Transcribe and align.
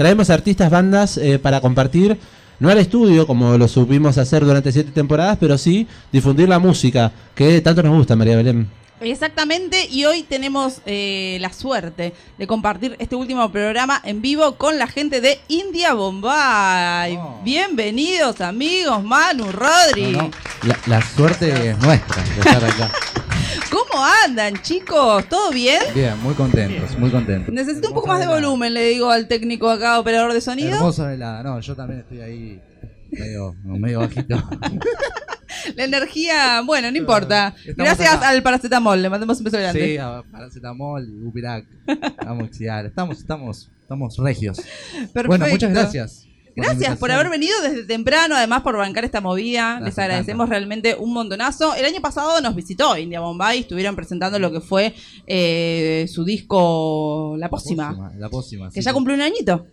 traemos 0.00 0.30
artistas, 0.30 0.70
bandas 0.70 1.18
eh, 1.18 1.38
para 1.38 1.60
compartir, 1.60 2.16
no 2.58 2.70
al 2.70 2.78
estudio 2.78 3.26
como 3.26 3.58
lo 3.58 3.68
supimos 3.68 4.16
hacer 4.16 4.42
durante 4.46 4.72
siete 4.72 4.92
temporadas, 4.92 5.36
pero 5.38 5.58
sí 5.58 5.86
difundir 6.10 6.48
la 6.48 6.58
música 6.58 7.12
que 7.34 7.60
tanto 7.60 7.82
nos 7.82 7.94
gusta, 7.94 8.16
María 8.16 8.34
Belén. 8.34 8.66
Exactamente, 9.00 9.86
y 9.90 10.04
hoy 10.04 10.24
tenemos 10.24 10.82
eh, 10.84 11.38
la 11.40 11.52
suerte 11.54 12.12
de 12.36 12.46
compartir 12.46 12.96
este 12.98 13.16
último 13.16 13.50
programa 13.50 13.98
en 14.04 14.20
vivo 14.20 14.56
con 14.56 14.78
la 14.78 14.86
gente 14.86 15.22
de 15.22 15.40
India 15.48 15.94
Bombay. 15.94 17.16
Oh. 17.16 17.40
Bienvenidos 17.42 18.42
amigos, 18.42 19.02
Manu, 19.02 19.50
Rodri. 19.52 20.12
No, 20.12 20.22
no, 20.24 20.30
La, 20.64 20.78
la 20.86 21.02
suerte 21.02 21.70
es 21.70 21.78
nuestra 21.78 22.22
de 22.22 22.40
estar 22.40 22.64
acá. 22.64 22.90
¿Cómo 23.70 24.04
andan 24.26 24.60
chicos? 24.60 25.24
¿Todo 25.30 25.50
bien? 25.50 25.80
Bien, 25.94 26.20
muy 26.20 26.34
contentos, 26.34 26.98
muy 26.98 27.10
contentos. 27.10 27.54
Necesito 27.54 27.88
un 27.88 27.94
poco 27.94 28.08
más 28.08 28.20
de 28.20 28.26
volumen, 28.26 28.74
le 28.74 28.84
digo 28.84 29.10
al 29.10 29.28
técnico 29.28 29.70
acá, 29.70 29.98
operador 29.98 30.34
de 30.34 30.42
sonido. 30.42 30.74
Hermosa 30.74 31.06
velada. 31.06 31.42
No, 31.42 31.58
yo 31.60 31.74
también 31.74 32.00
estoy 32.00 32.20
ahí 32.20 32.60
medio, 33.12 33.54
medio 33.64 34.00
bajito. 34.00 34.36
La 35.76 35.84
energía, 35.84 36.62
bueno, 36.64 36.90
no 36.90 36.96
importa. 36.96 37.48
Estamos 37.58 37.76
Gracias 37.76 38.14
acá. 38.14 38.28
al 38.30 38.42
paracetamol, 38.42 39.02
le 39.02 39.10
mandamos 39.10 39.38
un 39.38 39.44
beso 39.44 39.58
grande. 39.58 39.84
Sí, 39.84 39.96
a- 39.98 40.22
paracetamol, 40.30 41.06
Upirac, 41.26 41.66
amoxidar. 42.18 42.86
Estamos, 42.86 43.18
estamos, 43.18 43.68
estamos 43.82 44.16
regios. 44.18 44.58
Perfecto. 45.12 45.26
Bueno, 45.26 45.46
muchas 45.48 45.70
gracias. 45.72 46.26
Gracias 46.56 46.98
por 46.98 47.10
haber 47.10 47.30
venido 47.30 47.54
desde 47.62 47.84
temprano, 47.84 48.34
además 48.36 48.62
por 48.62 48.76
bancar 48.76 49.04
esta 49.04 49.20
movida. 49.20 49.80
Les 49.80 49.98
agradecemos 49.98 50.44
Tanta. 50.46 50.58
realmente 50.58 50.94
un 50.98 51.12
montonazo. 51.12 51.74
El 51.74 51.84
año 51.84 52.00
pasado 52.00 52.40
nos 52.40 52.54
visitó 52.54 52.96
India 52.96 53.20
Bombay, 53.20 53.60
estuvieron 53.60 53.94
presentando 53.96 54.38
lo 54.38 54.50
que 54.50 54.60
fue 54.60 54.94
eh, 55.26 56.06
su 56.08 56.24
disco 56.24 57.34
La 57.38 57.48
Pócima, 57.48 58.12
La 58.18 58.28
pócima. 58.28 58.68
que 58.70 58.80
sí, 58.80 58.84
ya 58.84 58.92
cumplió 58.92 59.14
un 59.16 59.22
añito. 59.22 59.66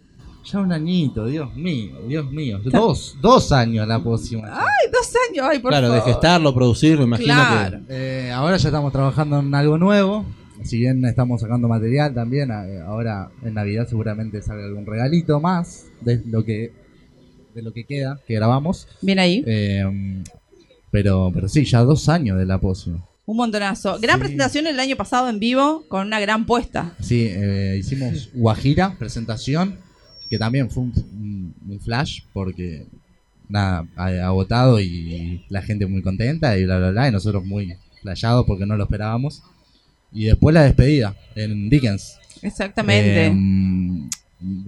Ya 0.49 0.59
un 0.59 0.71
añito, 0.71 1.25
Dios 1.25 1.53
mío, 1.55 1.95
Dios 2.07 2.31
mío. 2.31 2.59
Dos, 2.63 3.17
dos 3.21 3.51
años 3.51 3.85
la 3.87 4.01
pócima. 4.01 4.47
Ay, 4.49 4.89
dos 4.91 5.11
años, 5.29 5.45
ay, 5.49 5.59
por 5.59 5.71
claro, 5.71 5.91
de 5.91 5.99
favor. 5.99 6.13
gestarlo, 6.13 6.53
producirlo, 6.53 7.03
imagino 7.03 7.33
Claro. 7.33 7.79
Eh, 7.89 8.31
ahora 8.33 8.55
ya 8.57 8.69
estamos 8.69 8.93
trabajando 8.93 9.39
en 9.39 9.53
algo 9.53 9.77
nuevo. 9.77 10.25
Si 10.63 10.77
bien 10.77 11.03
estamos 11.05 11.41
sacando 11.41 11.67
material 11.67 12.13
también, 12.13 12.49
eh, 12.51 12.79
ahora 12.85 13.29
en 13.43 13.53
Navidad 13.55 13.87
seguramente 13.87 14.41
salga 14.41 14.65
algún 14.65 14.85
regalito 14.85 15.39
más 15.39 15.85
de 16.01 16.21
lo 16.25 16.43
que 16.43 16.71
de 17.53 17.61
lo 17.63 17.73
que 17.73 17.83
queda, 17.85 18.19
que 18.27 18.35
grabamos. 18.35 18.87
Bien 19.01 19.17
ahí, 19.19 19.43
Eh, 19.45 20.23
pero, 20.91 21.31
pero 21.33 21.47
sí, 21.49 21.65
ya 21.65 21.81
dos 21.81 22.07
años 22.07 22.37
de 22.37 22.45
la 22.45 22.59
pócima. 22.59 23.03
un 23.25 23.35
montonazo. 23.35 23.99
Gran 23.99 24.15
Sí. 24.17 24.19
presentación 24.21 24.67
el 24.67 24.79
año 24.79 24.95
pasado 24.95 25.27
en 25.27 25.39
vivo 25.39 25.83
con 25.89 26.07
una 26.07 26.19
gran 26.21 26.45
puesta. 26.45 26.93
Sí, 27.01 27.27
eh, 27.29 27.75
hicimos 27.77 28.29
Guajira, 28.33 28.95
presentación, 28.97 29.75
que 30.29 30.37
también 30.37 30.69
fue 30.69 30.83
un, 30.83 30.93
un- 31.13 31.53
un 31.69 31.79
flash 31.79 32.21
porque 32.33 32.85
nada, 33.49 33.85
ha- 33.95 34.25
agotado 34.27 34.79
y 34.79 35.45
la 35.49 35.61
gente 35.61 35.85
muy 35.85 36.01
contenta 36.01 36.57
y 36.57 36.65
bla 36.65 36.77
bla 36.79 36.91
bla, 36.91 37.07
y 37.07 37.11
nosotros 37.11 37.45
muy 37.45 37.75
flashados 38.01 38.45
porque 38.45 38.65
no 38.65 38.75
lo 38.77 38.83
esperábamos. 38.83 39.41
Y 40.11 40.25
después 40.25 40.53
la 40.53 40.63
despedida 40.63 41.15
en 41.35 41.69
Dickens. 41.69 42.17
Exactamente. 42.41 43.27
Eh, 43.27 44.09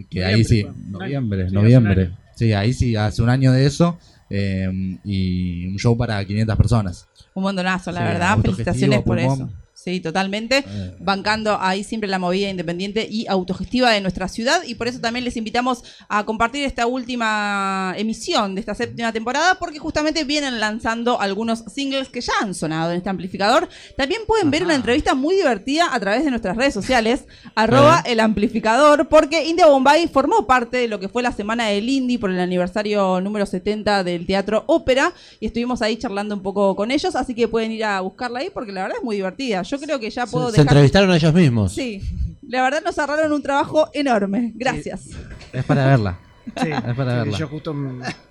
que 0.09 0.25
ahí 0.25 0.43
sí, 0.43 0.65
Noviembre, 0.87 1.49
noviembre, 1.51 2.11
Sí, 2.35 2.53
ahí 2.53 2.73
sí, 2.73 2.95
hace 2.95 3.21
un 3.21 3.29
año 3.29 3.51
de 3.51 3.65
eso. 3.65 3.97
eh, 4.31 4.97
y 5.03 5.65
un 5.67 5.77
show 5.79 5.97
para 5.97 6.23
500 6.23 6.55
personas. 6.55 7.07
un 7.33 7.43
montonazo, 7.43 7.91
la 7.91 8.01
sí, 8.01 8.05
verdad. 8.05 8.37
Felicitaciones 8.41 9.01
por 9.01 9.17
pulmón. 9.17 9.39
eso. 9.49 9.49
Sí, 9.81 10.01
totalmente. 10.01 10.65
Eh, 10.67 10.95
bancando 10.99 11.57
ahí 11.57 11.85
siempre 11.85 12.09
la 12.09 12.19
movida 12.19 12.49
independiente 12.49 13.07
y 13.09 13.27
autogestiva 13.27 13.91
de 13.91 14.01
nuestra 14.01 14.27
ciudad 14.27 14.61
y 14.67 14.75
por 14.75 14.89
eso 14.89 14.99
también 14.99 15.23
les 15.23 15.37
invitamos 15.37 15.85
a 16.09 16.25
compartir 16.25 16.65
esta 16.65 16.85
última 16.85 17.93
emisión 17.95 18.55
de 18.55 18.59
esta 18.59 18.75
séptima 18.75 19.13
temporada 19.13 19.55
porque 19.57 19.79
justamente 19.79 20.25
vienen 20.25 20.59
lanzando 20.59 21.21
algunos 21.21 21.63
singles 21.73 22.09
que 22.09 22.19
ya 22.19 22.33
han 22.41 22.55
sonado 22.55 22.91
en 22.91 22.97
este 22.97 23.09
amplificador. 23.09 23.69
También 23.95 24.23
pueden 24.27 24.51
ver 24.51 24.65
una 24.65 24.75
entrevista 24.75 25.15
muy 25.15 25.35
divertida 25.35 25.95
a 25.95 25.99
través 26.01 26.25
de 26.25 26.29
nuestras 26.29 26.57
redes 26.57 26.73
sociales, 26.73 27.23
arroba 27.55 28.03
el 28.05 28.19
amplificador, 28.19 29.07
porque 29.07 29.47
India 29.47 29.67
Bombay 29.67 30.09
formó 30.09 30.45
parte 30.45 30.75
de 30.75 30.89
lo 30.89 30.99
que 30.99 31.07
fue 31.07 31.23
la 31.23 31.31
semana 31.31 31.67
del 31.67 31.87
Indie 31.87 32.19
por 32.19 32.31
el 32.31 32.39
aniversario 32.41 33.21
número 33.21 33.45
70 33.45 34.03
del 34.03 34.25
Teatro 34.25 34.65
Ópera 34.67 35.13
y 35.39 35.45
estuvimos 35.45 35.81
ahí 35.81 35.95
charlando 35.95 36.35
un 36.35 36.41
poco 36.41 36.75
con 36.75 36.91
ellos, 36.91 37.15
así 37.15 37.33
que 37.33 37.47
pueden 37.47 37.71
ir 37.71 37.85
a 37.85 38.01
buscarla 38.01 38.39
ahí 38.39 38.49
porque 38.53 38.73
la 38.73 38.81
verdad 38.81 38.97
es 38.97 39.03
muy 39.05 39.15
divertida. 39.15 39.63
Yo 39.69 39.79
creo 39.79 39.99
que 39.99 40.09
ya 40.09 40.25
puedo 40.25 40.49
Se, 40.49 40.55
se 40.55 40.61
entrevistaron 40.61 41.11
a 41.11 41.15
ellos 41.17 41.33
mismos. 41.33 41.73
Sí, 41.73 42.01
la 42.47 42.63
verdad 42.63 42.81
nos 42.83 42.97
ahorraron 42.97 43.31
un 43.31 43.41
trabajo 43.41 43.89
enorme. 43.93 44.51
Gracias. 44.55 45.07
es 45.53 45.63
para 45.65 45.85
verla. 45.85 46.17
Sí, 46.61 46.69
Es 46.71 46.95
para 46.95 47.11
sí, 47.11 47.17
verla. 47.19 47.37
yo 47.37 47.47
justo 47.47 47.73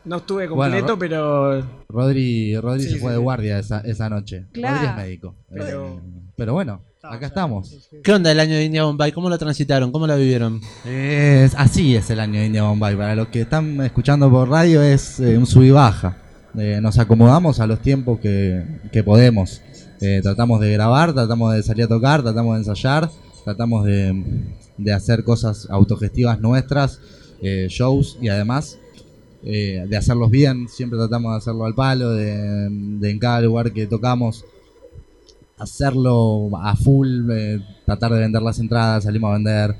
no 0.04 0.16
estuve 0.16 0.48
Bueno, 0.48 0.74
completo, 0.74 0.88
Ro- 0.88 0.98
pero 0.98 1.66
Rodri, 1.88 2.56
Rodri 2.56 2.82
Sí, 2.82 2.88
se 2.88 2.94
sí, 2.96 3.00
fue 3.00 3.12
de 3.12 3.18
guardia 3.18 3.58
esa, 3.60 3.80
esa 3.80 4.08
noche. 4.08 4.46
Claro. 4.52 4.74
Rodri 4.76 4.88
es 4.90 4.96
médico. 4.96 5.34
Pero- 5.52 5.86
Eh, 5.86 6.00
pero 6.36 6.52
bueno, 6.54 6.80
acá 7.02 7.26
estamos. 7.26 7.88
¿Qué 8.02 8.12
onda 8.12 8.32
el 8.32 8.40
año 8.40 8.54
de 8.56 8.64
India 8.64 8.82
Bombay? 8.84 9.12
¿Cómo 9.12 9.28
lo 9.30 9.38
transitaron? 9.38 9.92
¿Cómo 9.92 10.06
la 10.06 10.16
vivieron? 10.16 10.60
Es, 10.84 11.54
así 11.56 11.94
es 11.94 12.10
el 12.10 12.18
año 12.20 12.40
de 12.40 12.46
India 12.46 12.62
Bombay. 12.64 12.96
Para 12.96 13.14
los 13.14 13.28
que 13.28 13.42
están 13.42 13.80
escuchando 13.82 14.28
por 14.30 14.48
radio 14.48 14.82
es 14.82 15.20
eh, 15.20 15.38
un 15.38 15.46
sub 15.46 15.62
y 15.62 15.70
baja. 15.70 16.16
Eh, 16.58 16.80
nos 16.82 16.98
acomodamos 16.98 17.60
a 17.60 17.66
los 17.68 17.80
tiempos 17.80 18.18
que, 18.20 18.64
que 18.90 19.04
podemos. 19.04 19.62
Eh, 20.00 20.20
tratamos 20.22 20.60
de 20.60 20.72
grabar, 20.72 21.12
tratamos 21.12 21.54
de 21.54 21.62
salir 21.62 21.84
a 21.84 21.88
tocar, 21.88 22.22
tratamos 22.22 22.54
de 22.54 22.58
ensayar, 22.58 23.10
tratamos 23.44 23.84
de, 23.84 24.44
de 24.76 24.92
hacer 24.92 25.24
cosas 25.24 25.66
autogestivas 25.70 26.40
nuestras, 26.40 27.00
eh, 27.42 27.66
shows 27.68 28.16
y 28.20 28.28
además 28.28 28.78
eh, 29.42 29.84
de 29.88 29.96
hacerlos 29.96 30.30
bien. 30.30 30.68
Siempre 30.68 30.98
tratamos 30.98 31.32
de 31.32 31.38
hacerlo 31.38 31.64
al 31.64 31.74
palo, 31.74 32.10
de, 32.12 32.68
de 32.70 33.10
en 33.10 33.18
cada 33.18 33.40
lugar 33.40 33.72
que 33.72 33.86
tocamos 33.86 34.44
hacerlo 35.58 36.50
a 36.56 36.76
full, 36.76 37.28
eh, 37.32 37.60
tratar 37.84 38.12
de 38.12 38.20
vender 38.20 38.42
las 38.42 38.60
entradas, 38.60 39.04
salimos 39.04 39.30
a 39.30 39.34
vender. 39.34 39.76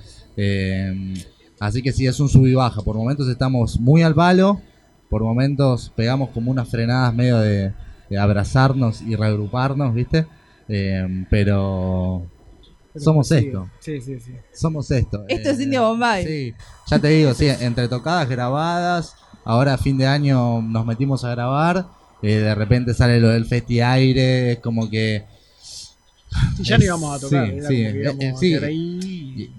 así 1.60 1.80
que 1.80 1.92
sí, 1.92 2.06
es 2.06 2.18
un 2.18 2.28
sub 2.28 2.46
y 2.46 2.54
baja. 2.54 2.82
Por 2.82 2.96
momentos 2.96 3.28
estamos 3.28 3.78
muy 3.78 4.02
al 4.02 4.14
palo, 4.14 4.60
por 5.08 5.22
momentos 5.22 5.92
pegamos 5.94 6.30
como 6.30 6.50
unas 6.50 6.68
frenadas 6.68 7.14
medio 7.14 7.38
de 7.38 7.72
abrazarnos 8.16 9.02
y 9.02 9.14
reagruparnos, 9.16 9.94
¿viste? 9.94 10.26
Eh, 10.68 11.24
pero 11.30 12.26
pero 12.92 13.04
somos 13.04 13.28
sí, 13.28 13.34
esto, 13.36 13.68
Sí, 13.80 14.00
sí, 14.00 14.18
sí. 14.20 14.32
somos 14.52 14.90
esto. 14.90 15.24
Esto 15.28 15.50
es 15.50 15.58
Eh, 15.60 15.62
India 15.64 15.80
Bombay. 15.82 16.26
Sí, 16.26 16.54
ya 16.90 16.98
te 16.98 17.08
digo, 17.08 17.34
sí, 17.34 17.46
entre 17.60 17.88
tocadas 17.88 18.28
grabadas, 18.28 19.14
ahora 19.44 19.74
a 19.74 19.78
fin 19.78 19.98
de 19.98 20.06
año 20.06 20.62
nos 20.62 20.84
metimos 20.86 21.24
a 21.24 21.30
grabar, 21.30 21.86
eh, 22.22 22.36
de 22.36 22.54
repente 22.54 22.94
sale 22.94 23.20
lo 23.20 23.28
del 23.28 23.44
Festi 23.44 23.80
Aire, 23.80 24.52
es 24.52 24.58
como 24.60 24.88
que... 24.90 25.24
Y 26.58 26.64
ya 26.64 26.76
no 26.78 26.84
íbamos 26.84 27.16
a 27.16 27.20
tocar. 27.20 27.50
sí, 27.50 27.60
sí, 27.68 27.82
eh, 27.84 28.32
a. 28.66 28.70
Y, 28.70 28.74
y- 28.76 29.50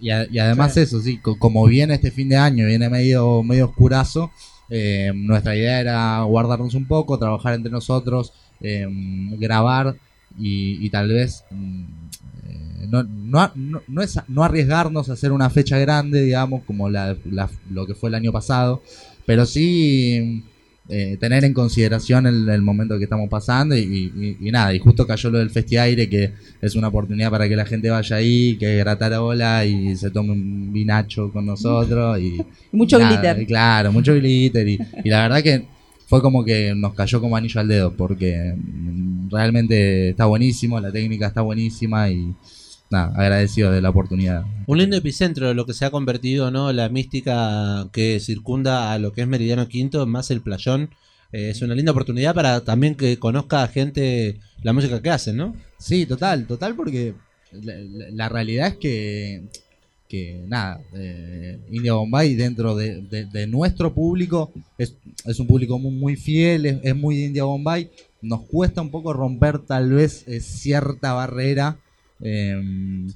y 0.00 0.10
a- 0.10 0.26
y 0.30 0.38
además 0.38 0.76
eso, 0.76 1.00
sí, 1.00 1.18
co- 1.18 1.38
como 1.38 1.64
viene 1.66 1.94
este 1.94 2.10
fin 2.10 2.28
de 2.28 2.36
año, 2.36 2.66
viene 2.66 2.88
medio, 2.90 3.42
medio 3.42 3.66
oscurazo, 3.66 4.30
eh, 4.70 5.12
nuestra 5.14 5.56
idea 5.56 5.80
era 5.80 6.22
guardarnos 6.22 6.74
un 6.74 6.86
poco, 6.86 7.18
trabajar 7.18 7.54
entre 7.54 7.72
nosotros, 7.72 8.32
eh, 8.60 8.86
grabar 9.38 9.96
y, 10.38 10.88
tal 10.90 11.08
vez 11.08 11.44
mm, 11.50 11.82
eh, 12.46 12.86
no, 12.88 13.02
no, 13.02 13.50
no, 13.56 13.80
no 14.28 14.44
arriesgarnos 14.44 15.08
a 15.10 15.14
hacer 15.14 15.32
una 15.32 15.50
fecha 15.50 15.78
grande, 15.78 16.22
digamos, 16.22 16.62
como 16.64 16.88
la, 16.88 17.16
la- 17.30 17.50
lo 17.70 17.86
que 17.86 17.94
fue 17.94 18.08
el 18.10 18.14
año 18.14 18.32
pasado, 18.32 18.82
pero 19.26 19.44
sí 19.46 20.44
eh, 20.90 21.16
tener 21.20 21.44
en 21.44 21.54
consideración 21.54 22.26
el, 22.26 22.48
el 22.48 22.62
momento 22.62 22.98
que 22.98 23.04
estamos 23.04 23.28
pasando 23.28 23.76
y, 23.76 23.80
y- 23.80 24.36
y 24.40 24.50
nada, 24.50 24.74
y 24.74 24.78
justo 24.78 25.06
cayó 25.06 25.30
lo 25.30 25.38
del 25.38 25.50
Festi 25.50 25.76
Aire, 25.76 26.08
que 26.08 26.32
es 26.60 26.74
una 26.74 26.88
oportunidad 26.88 27.30
para 27.30 27.48
que 27.48 27.56
la 27.56 27.64
gente 27.64 27.88
vaya 27.90 28.16
ahí, 28.16 28.56
que 28.58 28.76
gratar 28.78 29.12
ola 29.14 29.64
y 29.64 29.96
se 29.96 30.10
tome 30.10 30.32
un 30.32 30.72
vinacho 30.72 31.30
con 31.32 31.46
nosotros 31.46 32.18
y 32.20 32.36
mucho 32.72 32.98
nada, 32.98 33.20
glitter. 33.20 33.46
Claro, 33.46 33.92
mucho 33.92 34.14
glitter 34.14 34.68
y, 34.68 34.78
y 35.04 35.08
la 35.08 35.22
verdad 35.22 35.42
que 35.42 35.64
fue 36.06 36.20
como 36.20 36.44
que 36.44 36.74
nos 36.74 36.92
cayó 36.94 37.20
como 37.20 37.36
anillo 37.36 37.60
al 37.60 37.68
dedo 37.68 37.92
porque 37.96 38.54
realmente 39.30 40.10
está 40.10 40.24
buenísimo, 40.26 40.80
la 40.80 40.90
técnica 40.92 41.28
está 41.28 41.40
buenísima 41.42 42.10
y 42.10 42.34
nada, 42.90 43.12
agradecido 43.16 43.70
de 43.70 43.80
la 43.80 43.90
oportunidad. 43.90 44.44
Un 44.66 44.78
lindo 44.78 44.96
epicentro 44.96 45.48
de 45.48 45.54
lo 45.54 45.64
que 45.66 45.72
se 45.74 45.84
ha 45.84 45.90
convertido, 45.90 46.50
¿no? 46.50 46.72
La 46.72 46.88
mística 46.88 47.88
que 47.92 48.18
circunda 48.20 48.92
a 48.92 48.98
lo 48.98 49.12
que 49.12 49.22
es 49.22 49.28
Meridiano 49.28 49.68
Quinto, 49.68 50.06
más 50.06 50.30
el 50.30 50.40
playón. 50.40 50.90
Eh, 51.32 51.50
es 51.50 51.62
una 51.62 51.74
linda 51.76 51.92
oportunidad 51.92 52.34
para 52.34 52.60
también 52.62 52.96
que 52.96 53.16
conozca 53.18 53.62
a 53.62 53.68
gente 53.68 54.40
la 54.62 54.72
música 54.72 55.00
que 55.00 55.10
hacen, 55.10 55.36
¿no? 55.36 55.54
Sí, 55.78 56.04
total, 56.04 56.46
total, 56.46 56.74
porque 56.74 57.14
la, 57.52 57.74
la- 57.78 58.10
la 58.10 58.28
realidad 58.28 58.66
es 58.68 58.76
que, 58.76 59.42
que 60.08 60.42
nada, 60.48 60.80
eh, 60.92 61.58
India 61.70 61.92
Bombay 61.92 62.34
dentro 62.34 62.74
de, 62.74 63.00
de- 63.02 63.26
de 63.26 63.46
nuestro 63.46 63.94
público 63.94 64.50
es, 64.76 64.96
es 65.24 65.38
un 65.38 65.46
público 65.46 65.78
muy, 65.78 65.92
muy 65.92 66.16
fiel, 66.16 66.66
es, 66.66 66.78
es 66.82 66.96
muy 66.96 67.16
de 67.16 67.26
India 67.26 67.44
Bombay. 67.44 67.90
Nos 68.22 68.42
cuesta 68.42 68.82
un 68.82 68.90
poco 68.90 69.12
romper 69.12 69.60
tal 69.60 69.90
vez 69.90 70.24
eh, 70.26 70.40
cierta 70.40 71.12
barrera, 71.12 71.78
eh, 72.22 73.06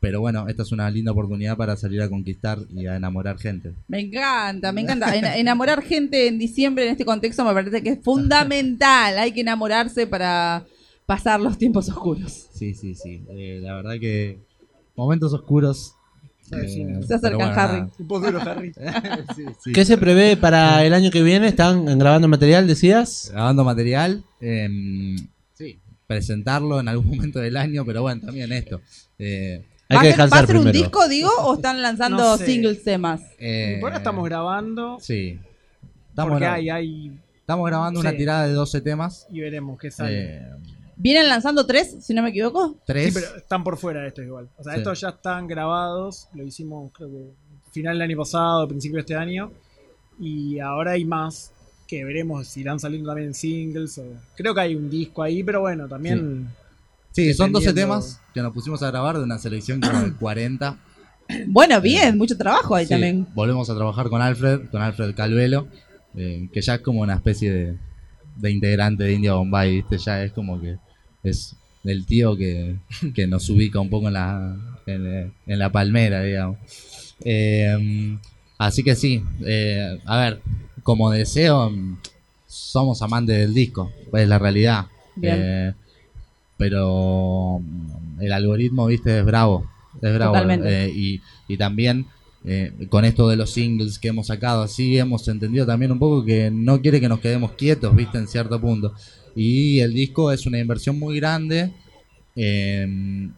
pero 0.00 0.20
bueno, 0.20 0.46
esta 0.48 0.62
es 0.62 0.70
una 0.72 0.90
linda 0.90 1.12
oportunidad 1.12 1.56
para 1.56 1.76
salir 1.76 2.02
a 2.02 2.10
conquistar 2.10 2.58
y 2.68 2.86
a 2.86 2.96
enamorar 2.96 3.38
gente. 3.38 3.72
Me 3.88 4.00
encanta, 4.00 4.70
me 4.72 4.80
encanta. 4.82 5.14
En- 5.16 5.24
enamorar 5.24 5.82
gente 5.82 6.26
en 6.28 6.38
diciembre 6.38 6.84
en 6.84 6.90
este 6.92 7.04
contexto 7.06 7.44
me 7.44 7.54
parece 7.54 7.82
que 7.82 7.90
es 7.90 7.98
fundamental. 8.02 9.16
Hay 9.18 9.32
que 9.32 9.40
enamorarse 9.40 10.06
para 10.06 10.64
pasar 11.06 11.40
los 11.40 11.56
tiempos 11.56 11.88
oscuros. 11.88 12.48
Sí, 12.52 12.74
sí, 12.74 12.94
sí. 12.94 13.24
Eh, 13.30 13.60
la 13.62 13.74
verdad 13.76 13.94
que 14.00 14.38
momentos 14.96 15.32
oscuros. 15.32 15.94
Eh, 16.52 17.00
Se 17.08 17.14
acercan, 17.14 17.38
bueno, 17.38 17.52
Harry. 17.54 17.80
nada. 17.80 17.90
Un 17.98 18.06
poco 18.06 18.26
duro, 18.26 18.40
Harry. 18.42 18.72
Sí, 19.34 19.44
sí. 19.64 19.72
¿Qué 19.72 19.86
se 19.86 19.96
prevé 19.96 20.36
para 20.36 20.84
el 20.84 20.92
año 20.92 21.10
que 21.10 21.22
viene? 21.22 21.48
¿Están 21.48 21.98
grabando 21.98 22.28
material, 22.28 22.66
decías? 22.66 23.30
Grabando 23.32 23.64
material. 23.64 24.22
em, 24.42 25.16
presentarlo 26.06 26.80
en 26.80 26.88
algún 26.88 27.08
momento 27.16 27.38
del 27.40 27.56
año, 27.56 27.84
pero 27.84 28.02
bueno, 28.02 28.20
también 28.24 28.52
esto. 28.52 28.80
Eh, 29.18 29.64
Hay 29.88 29.96
¿Va, 29.96 30.02
que 30.02 30.08
a 30.08 30.16
ser, 30.16 30.32
¿Va 30.32 30.38
a 30.38 30.46
ser 30.46 30.56
un 30.56 30.72
disco, 30.72 31.08
digo, 31.08 31.30
o 31.40 31.54
están 31.54 31.80
lanzando 31.82 32.18
No 32.18 32.36
sé. 32.36 32.46
singles 32.46 32.82
temas? 32.82 33.20
eh, 33.38 33.78
Por 33.80 33.90
ahora 33.90 33.98
estamos 33.98 34.24
grabando. 34.24 34.98
Sí. 35.00 35.38
Estamos, 36.10 36.32
porque 36.32 36.46
gra- 36.46 36.52
hay, 36.54 36.70
hay. 36.70 37.18
estamos 37.40 37.66
grabando 37.66 38.00
una 38.00 38.12
tirada 38.16 38.46
de 38.46 38.52
12 38.52 38.80
temas. 38.80 39.26
Y 39.30 39.40
veremos 39.40 39.78
qué 39.78 39.90
sale. 39.90 40.36
Eh, 40.36 40.42
¿Vienen 40.96 41.28
lanzando 41.28 41.66
tres, 41.66 41.96
si 42.04 42.14
no 42.14 42.22
me 42.22 42.28
equivoco? 42.30 42.68
Sí, 42.74 42.78
tres. 42.86 43.14
pero 43.14 43.36
están 43.36 43.64
por 43.64 43.76
fuera 43.76 44.02
de 44.02 44.08
esto 44.08 44.22
igual. 44.22 44.48
O 44.56 44.62
sea, 44.62 44.74
Sí. 44.74 44.78
estos 44.78 45.00
ya 45.00 45.08
están 45.08 45.48
grabados. 45.48 46.28
Lo 46.34 46.44
hicimos, 46.44 46.92
creo 46.92 47.10
que 47.10 47.70
final 47.72 47.94
del 47.98 48.02
año 48.10 48.18
pasado, 48.18 48.68
principio 48.68 48.96
de 48.96 49.00
este 49.00 49.16
año. 49.16 49.50
Y 50.20 50.60
ahora 50.60 50.92
hay 50.92 51.04
más 51.04 51.50
que 51.86 52.04
veremos 52.04 52.46
si 52.48 52.60
irán 52.60 52.78
saliendo 52.80 53.08
también 53.08 53.28
en 53.28 53.34
singles. 53.34 53.98
O... 53.98 54.04
Creo 54.36 54.54
que 54.54 54.60
hay 54.60 54.74
un 54.74 54.88
disco 54.90 55.22
ahí, 55.22 55.42
pero 55.42 55.60
bueno, 55.60 55.86
también. 55.88 56.48
Sí, 57.12 57.32
son 57.34 57.52
12 57.52 57.66
dependiendo- 57.68 57.94
temas 58.00 58.20
que 58.32 58.42
nos 58.42 58.52
pusimos 58.52 58.82
a 58.82 58.90
grabar 58.90 59.16
de 59.18 59.24
una 59.24 59.38
selección 59.38 59.80
como 59.80 60.00
de 60.00 60.12
40. 60.14 60.78
Bueno, 61.46 61.80
bien, 61.80 62.18
mucho 62.18 62.36
trabajo 62.36 62.74
ahí 62.74 62.84
Sí, 62.84 62.90
también. 62.90 63.26
Volvemos 63.34 63.70
a 63.70 63.74
trabajar 63.74 64.10
con 64.10 64.20
Alfred, 64.20 64.68
con 64.70 64.82
Alfred 64.82 65.14
Calvelo, 65.14 65.68
eh, 66.14 66.50
que 66.52 66.60
ya 66.60 66.74
es 66.74 66.80
como 66.82 67.00
una 67.00 67.14
especie 67.14 67.50
de, 67.50 67.78
de 68.36 68.50
integrante 68.50 69.04
de 69.04 69.14
India 69.14 69.32
Bombay, 69.32 69.76
¿viste? 69.76 69.96
Ya 69.96 70.22
es 70.22 70.32
como 70.32 70.60
que 70.60 70.76
es 71.22 71.56
el 71.84 72.04
tío 72.04 72.36
que, 72.36 72.76
que 73.14 73.26
nos 73.26 73.48
ubica 73.48 73.80
un 73.80 73.88
poco 73.88 74.08
en 74.08 74.12
la, 74.12 74.54
en, 74.84 75.06
eh, 75.06 75.32
en 75.46 75.58
la 75.58 75.72
palmera, 75.72 76.22
digamos. 76.22 76.58
Eh, 77.24 78.18
así 78.58 78.82
que 78.82 78.94
sí, 78.94 79.22
eh, 79.44 80.00
a 80.04 80.16
ver, 80.18 80.40
como 80.82 81.10
deseo, 81.10 81.70
mm, 81.70 81.98
somos 82.46 83.02
amantes 83.02 83.38
del 83.38 83.54
disco, 83.54 83.90
es 84.12 84.28
la 84.28 84.38
realidad. 84.38 84.86
Eh, 85.22 85.72
pero 86.56 87.60
mm, 87.60 88.22
el 88.22 88.32
algoritmo, 88.32 88.86
viste, 88.86 89.18
es 89.18 89.24
bravo. 89.24 89.68
Es 90.00 90.14
bravo. 90.14 90.32
Totalmente. 90.34 90.84
eh, 90.86 90.92
y, 90.94 91.20
y 91.48 91.56
también 91.56 92.06
eh, 92.46 92.72
con 92.90 93.04
esto 93.06 93.28
de 93.28 93.36
los 93.36 93.50
singles 93.50 93.98
que 93.98 94.08
hemos 94.08 94.26
sacado, 94.26 94.62
así 94.62 94.98
hemos 94.98 95.26
entendido 95.28 95.64
también 95.64 95.92
un 95.92 95.98
poco 95.98 96.24
que 96.24 96.50
no 96.50 96.80
quiere 96.82 97.00
que 97.00 97.08
nos 97.08 97.20
quedemos 97.20 97.52
quietos, 97.52 97.94
viste, 97.96 98.18
en 98.18 98.28
cierto 98.28 98.60
punto. 98.60 98.92
Y 99.34 99.80
el 99.80 99.94
disco 99.94 100.30
es 100.30 100.46
una 100.46 100.58
inversión 100.58 100.98
muy 100.98 101.16
grande 101.16 101.72
eh, 102.36 103.28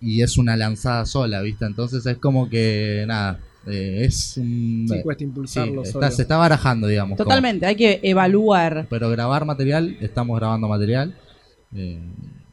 y 0.00 0.22
es 0.22 0.38
una 0.38 0.56
lanzada 0.56 1.04
sola, 1.04 1.42
viste. 1.42 1.64
Entonces 1.64 2.06
es 2.06 2.16
como 2.18 2.48
que, 2.48 3.04
nada, 3.08 3.40
eh, 3.66 4.04
es 4.04 4.36
un... 4.36 4.86
Sí, 4.88 5.02
cuesta 5.02 5.18
sí, 5.20 5.24
impulsarlo 5.24 5.82
está- 5.82 5.92
solo. 6.00 6.10
se 6.10 6.22
está 6.22 6.36
barajando, 6.36 6.86
digamos. 6.86 7.16
como- 7.16 7.24
Totalmente, 7.28 7.66
hay 7.66 7.76
que 7.76 8.00
evaluar. 8.02 8.86
pero 8.90 9.10
grabar 9.10 9.44
material, 9.44 9.96
estamos 10.00 10.36
grabando 10.38 10.68
material. 10.68 11.14
Eh, 11.74 11.98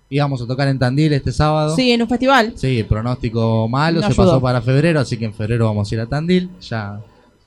íbamos 0.09 0.41
a 0.41 0.47
tocar 0.47 0.67
en 0.67 0.79
Tandil 0.79 1.13
este 1.13 1.31
sábado. 1.31 1.75
Sí, 1.75 1.91
en 1.91 2.01
un 2.01 2.09
festival. 2.09 2.53
Sí, 2.55 2.83
pronóstico 2.83 3.67
malo, 3.69 4.01
No 4.01 4.07
se 4.07 4.13
ayudó. 4.13 4.25
pasó 4.25 4.41
para 4.41 4.61
febrero, 4.61 4.99
así 4.99 5.17
que 5.17 5.25
en 5.25 5.33
febrero 5.33 5.65
vamos 5.65 5.91
a 5.91 5.95
ir 5.95 6.01
a 6.01 6.05
Tandil. 6.07 6.49
Ya, 6.61 6.99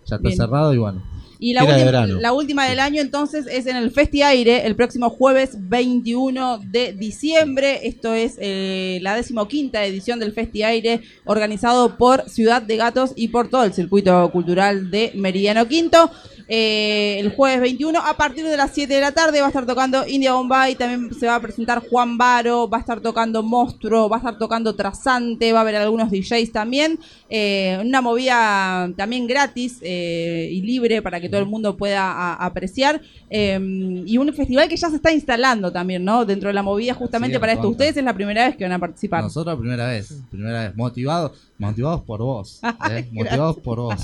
ya 0.07 0.17
está 0.17 0.29
Bien. 0.29 0.37
cerrado 0.37 0.75
y 0.75 0.79
bueno. 0.79 1.03
Y 1.39 1.53
la 1.53 1.65
última, 1.65 2.07
la 2.07 2.33
última 2.33 2.67
del 2.67 2.81
año 2.81 3.03
entonces 3.03 3.47
es 3.47 3.67
en 3.67 3.77
el 3.77 3.91
Festi 3.91 4.23
Aire 4.23 4.67
el 4.67 4.77
próximo 4.77 5.11
jueves 5.11 5.57
21 5.59 6.61
de 6.65 6.93
diciembre. 6.93 7.87
Esto 7.87 8.15
es 8.15 8.37
eh, 8.41 8.99
la 9.03 9.15
decimoquinta 9.15 9.85
edición 9.85 10.21
del 10.21 10.33
Festi 10.33 10.63
Aire 10.63 11.03
organizado 11.25 11.99
por 11.99 12.29
Ciudad 12.31 12.63
de 12.63 12.77
Gatos 12.77 13.13
y 13.17 13.29
por 13.29 13.49
todo 13.49 13.65
el 13.65 13.75
circuito 13.75 14.31
cultural 14.31 14.91
de 14.91 15.13
Meridiano 15.17 15.67
Quinto. 15.67 16.11
Eh, 16.49 17.17
el 17.21 17.35
jueves 17.35 17.61
21 17.61 17.99
a 17.99 18.17
partir 18.17 18.45
de 18.45 18.57
las 18.57 18.71
7 18.73 18.93
de 18.93 19.01
la 19.01 19.13
tarde 19.13 19.41
va 19.41 19.47
a 19.47 19.49
estar 19.49 19.65
tocando 19.67 20.07
India 20.07 20.35
Bombay, 20.35 20.75
también 20.75 21.15
se 21.15 21.27
va 21.27 21.37
a 21.37 21.41
presentar 21.41 21.83
Juan 21.89 22.19
Baro, 22.19 22.69
va 22.69 22.79
a 22.79 22.81
estar 22.81 23.01
tocando 23.01 23.43
Monstruo, 23.43 24.09
va 24.09 24.17
a 24.17 24.19
estar 24.21 24.39
tocando 24.39 24.75
Trasante, 24.75 25.53
va 25.53 25.61
a 25.61 25.63
haber 25.63 25.77
algunos 25.77 26.11
DJs 26.11 26.53
también. 26.53 26.99
Eh, 27.31 27.79
una 27.85 28.01
movida 28.01 28.91
también 28.97 29.27
gratis 29.27 29.79
eh, 29.83 30.49
y 30.53 30.61
libre 30.61 31.01
para 31.03 31.21
que 31.21 31.29
todo 31.29 31.41
el 31.41 31.47
mundo 31.47 31.77
pueda 31.77 32.03
a- 32.13 32.35
apreciar. 32.45 33.01
Eh, 33.31 33.59
y 34.07 34.19
un 34.19 34.33
festival 34.35 34.69
que 34.69 34.77
ya 34.77 34.91
se 34.91 34.97
está 34.97 35.13
instalando 35.13 35.73
también, 35.73 36.05
¿no? 36.05 36.25
Dentro 36.25 36.49
de 36.49 36.55
la 36.55 36.63
movida 36.63 36.95
justamente 36.95 37.37
Sí, 37.37 37.41
para 37.41 37.53
esto. 37.53 37.69
Ustedes 37.69 37.97
es 37.97 38.05
la 38.05 38.15
primera 38.15 38.47
vez 38.47 38.57
que 38.57 38.65
van 38.65 38.73
a 38.73 38.79
participar. 38.79 39.23
Nosotros 39.23 39.59
primera 39.59 39.87
vez, 39.89 40.15
primera 40.31 40.63
vez, 40.65 40.77
motivados, 40.77 41.33
motivados 41.59 42.03
por 42.03 42.21
vos, 42.21 42.61
motivados 43.13 43.57
por 43.59 43.79
vos. 43.81 44.03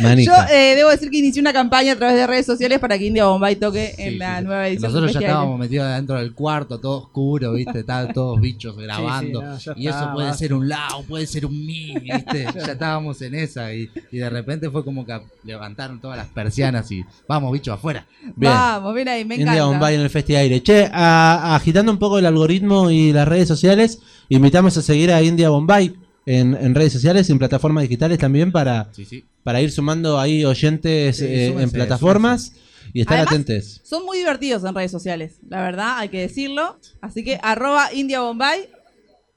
Yo 0.00 0.32
eh, 0.50 0.74
debo 0.76 0.90
decir 0.90 1.10
que 1.10 1.18
inicié 1.18 1.40
una 1.40 1.52
campaña 1.52 1.92
a 1.92 1.96
través 1.96 2.16
de 2.16 2.26
redes 2.26 2.46
sociales 2.46 2.78
para 2.78 2.98
que 2.98 3.06
India 3.06 3.26
Bombay 3.26 3.56
toque 3.56 3.94
en 3.98 4.12
Sí, 4.12 4.18
la 4.18 4.34
sí, 4.36 4.40
sí. 4.40 4.46
nueva 4.46 4.68
edición. 4.68 4.90
Nosotros 4.90 5.12
ya 5.12 5.18
Aire. 5.18 5.30
estábamos 5.30 5.58
metidos 5.58 5.86
adentro 5.86 6.18
del 6.18 6.32
cuarto, 6.34 6.78
todo 6.78 6.98
oscuro, 6.98 7.52
¿viste? 7.52 7.80
Estaban 7.80 8.12
todos 8.12 8.40
bichos 8.40 8.76
grabando. 8.78 9.42
no, 9.42 9.58
ya 9.58 9.72
y 9.76 9.88
eso 9.88 10.10
puede 10.14 10.32
ser 10.34 10.54
un 10.54 10.68
lao, 10.68 11.02
puede 11.02 11.26
ser 11.26 11.46
un 11.46 11.66
mi, 11.66 11.94
¿viste? 11.98 12.46
ya 12.66 12.72
estábamos 12.72 13.20
en 13.22 13.34
esa. 13.34 13.74
Y, 13.74 13.90
y 14.10 14.18
de 14.18 14.30
repente 14.30 14.70
fue 14.70 14.84
como 14.84 15.04
que 15.04 15.20
levantaron 15.44 16.00
todas 16.00 16.16
las 16.16 16.28
persianas 16.28 16.90
y 16.90 17.04
vamos, 17.28 17.52
bicho, 17.52 17.72
afuera. 17.72 18.06
Bien. 18.36 18.52
Vamos, 18.52 18.94
bien 18.94 19.08
ahí, 19.08 19.24
me 19.24 19.34
India 19.34 19.52
encanta. 19.52 19.66
Bombay 19.66 19.94
en 19.96 20.00
el 20.00 20.10
Festi 20.10 20.34
Aire. 20.36 20.62
Che, 20.62 20.88
a- 20.92 21.54
agitando 21.54 21.92
un 21.92 21.98
poco 21.98 22.18
el 22.18 22.26
algoritmo 22.26 22.90
y 22.90 23.12
las 23.12 23.28
redes 23.28 23.48
sociales, 23.48 24.00
invitamos 24.28 24.76
a 24.76 24.82
seguir 24.82 25.12
a 25.12 25.22
India 25.22 25.50
Bombay 25.50 25.94
en, 26.26 26.54
en 26.54 26.74
redes 26.74 26.92
sociales, 26.92 27.28
en 27.30 27.38
plataformas 27.38 27.82
digitales 27.82 28.18
también 28.18 28.52
para, 28.52 28.88
Sí, 28.92 29.04
sí. 29.04 29.24
para 29.42 29.60
ir 29.60 29.70
sumando 29.72 30.18
ahí 30.20 30.44
oyentes 30.44 31.16
Sí, 31.18 31.24
eh, 31.24 31.46
en 31.46 31.52
súmense, 31.52 31.74
plataformas 31.74 32.52
y 32.92 33.00
estar 33.00 33.16
Además, 33.18 33.32
atentos. 33.32 33.80
Son 33.84 34.04
muy 34.04 34.18
divertidos 34.18 34.64
en 34.64 34.74
redes 34.74 34.90
sociales, 34.90 35.34
la 35.48 35.62
verdad, 35.62 35.98
hay 35.98 36.08
que 36.10 36.20
decirlo. 36.20 36.78
Así 37.00 37.24
que 37.24 37.38
arroba 37.42 37.92
India 37.94 38.20
Bombay, 38.20 38.68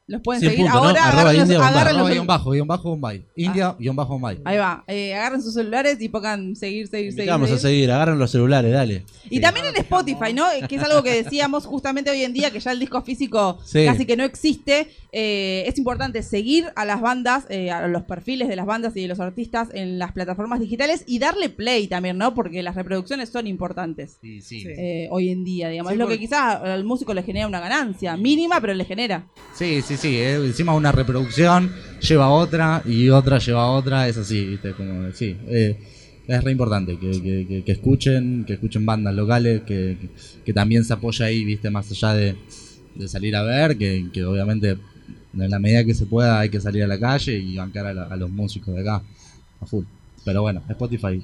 los 0.08 0.22
pueden 0.22 0.40
seguir. 0.42 0.58
punto, 0.66 0.74
¿no? 0.74 0.84
Ahora 0.90 1.06
Arroba 1.08 1.22
agarren, 1.22 1.40
los- 1.40 1.50
India 1.50 1.68
Arroba 1.68 1.94
los 1.94 2.10
guion 2.12 2.28
bajo, 2.28 2.52
guion 2.52 2.68
bajo 2.68 2.90
Bombay. 2.90 3.26
India, 3.36 3.76
guion 3.80 3.96
bajo 3.96 4.14
Bombay. 4.14 4.40
Ahí 4.46 4.58
va, 4.58 4.84
eh, 4.88 5.16
agarren 5.16 5.42
sus 5.42 5.54
celulares 5.56 5.98
y 6.00 6.10
pongan 6.10 6.56
seguir, 6.56 6.88
seguir, 6.88 7.12
seguir. 7.14 7.30
Vamos 7.30 7.50
a 7.52 7.58
seguir. 7.58 7.92
agarren 7.92 8.20
los 8.20 8.30
celulares, 8.30 8.72
dale. 8.72 9.04
Y 9.32 9.40
también 9.40 9.66
en 9.66 9.76
Spotify, 9.78 10.32
¿no? 10.34 10.52
Eh, 10.52 10.68
Que 10.68 10.76
es 10.76 10.84
algo 10.84 11.02
que 11.02 11.24
decíamos 11.24 11.66
justamente 11.66 12.12
hoy 12.12 12.22
en 12.24 12.34
día, 12.34 12.52
que 12.52 12.60
ya 12.60 12.72
el 12.72 12.80
disco 12.80 13.02
físico 13.02 13.58
Sí. 13.66 13.86
casi 13.86 14.06
que 14.06 14.16
no 14.16 14.24
existe. 14.24 14.90
Eh, 15.12 15.64
es 15.66 15.78
importante 15.78 16.22
seguir 16.22 16.66
a 16.76 16.86
las 16.86 17.02
bandas, 17.02 17.46
eh, 17.50 17.72
a 17.72 17.88
los 17.88 18.04
perfiles 18.04 18.48
de 18.50 18.56
las 18.58 18.66
bandas 18.66 18.96
y 18.98 19.02
de 19.02 19.08
los 19.08 19.20
artistas 19.20 19.70
en 19.74 19.98
las 19.98 20.12
plataformas 20.12 20.60
digitales 20.60 21.04
y 21.08 21.20
darle 21.20 21.50
play 21.50 21.88
también, 21.88 22.18
¿no? 22.18 22.36
Porque 22.36 22.62
las 22.62 22.76
reproducciones 22.76 23.30
son 23.30 23.48
importantes. 23.48 24.18
Sí, 24.22 24.42
sí. 24.42 24.62
Sí. 24.62 24.68
eh, 24.78 25.08
hoy 25.12 25.30
en 25.30 25.44
día, 25.44 25.70
digamos. 25.70 25.92
Sí, 25.92 25.94
es 25.96 26.00
lo 26.00 26.06
que 26.08 26.16
porque- 26.16 26.26
quizás 26.28 26.62
al 26.62 26.84
músico 26.84 27.14
le 27.14 27.24
genera 27.24 27.48
una 27.48 27.60
ganancia, 27.60 28.18
mínima, 28.18 28.60
pero 28.62 28.74
le 28.74 28.84
genera. 28.86 29.28
Sí, 29.56 29.82
sí, 29.82 29.95
sí. 29.98 30.16
eh, 30.18 30.36
encima 30.36 30.74
una 30.74 30.92
reproducción 30.92 31.72
lleva 32.02 32.30
otra 32.30 32.82
y 32.86 33.10
otra 33.10 33.40
lleva 33.40 33.70
otra. 33.72 34.08
Es 34.08 34.18
así, 34.18 34.46
¿viste? 34.46 34.74
Como, 34.74 35.12
sí. 35.14 35.36
eh, 35.48 35.78
es 36.28 36.44
re 36.44 36.52
importante 36.52 36.98
que, 36.98 37.64
que- 37.66 37.72
escuchen, 37.72 38.46
que 38.46 38.54
escuchen 38.54 38.86
bandas 38.86 39.14
locales, 39.14 39.62
que, 39.64 39.98
también 40.54 40.84
se 40.84 40.94
apoya 40.94 41.26
ahí, 41.28 41.44
¿viste? 41.46 41.70
Más 41.70 41.90
allá 41.92 42.14
de, 42.14 42.36
de 42.96 43.08
salir 43.08 43.36
a 43.36 43.44
ver, 43.44 43.78
que 44.12 44.26
obviamente 44.26 44.78
en 45.38 45.50
la 45.52 45.60
medida 45.60 45.84
que 45.84 45.94
se 45.94 46.06
pueda 46.06 46.40
hay 46.40 46.50
que 46.50 46.62
salir 46.62 46.84
a 46.84 46.88
la 46.88 47.00
calle 47.00 47.38
y 47.38 47.58
bancar 47.58 47.86
a, 47.88 47.94
la- 47.94 48.04
a 48.06 48.16
los 48.16 48.30
músicos 48.30 48.74
de 48.76 48.82
acá 48.82 49.02
a 49.62 49.66
full. 49.66 49.84
Pero 50.24 50.42
bueno, 50.42 50.64
Spotify. 50.70 51.22